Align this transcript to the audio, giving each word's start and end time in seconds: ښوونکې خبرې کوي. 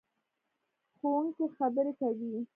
ښوونکې 0.97 1.45
خبرې 1.57 1.93
کوي. 1.99 2.33